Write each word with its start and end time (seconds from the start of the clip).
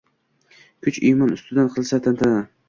Kuch 0.87 0.97
iymon 1.09 1.35
ustidan 1.37 1.71
qilsa 1.77 2.01
tantana 2.09 2.43